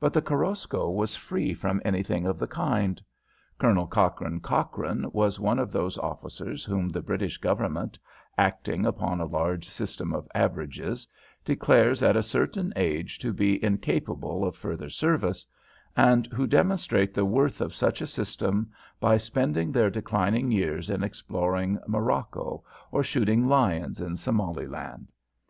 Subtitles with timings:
[0.00, 3.02] But the Korosko was free from anything of the kind.
[3.58, 7.98] Colonel Cochrane Cochrane was one of those officers whom the British Government,
[8.38, 11.06] acting upon a large system of averages,
[11.44, 15.44] declares at a certain age to be incapable of further service,
[15.94, 21.04] and who demonstrate the worth of such a system by spending their declining years in
[21.04, 25.12] exploring Morocco, or shooting lions in Somaliland.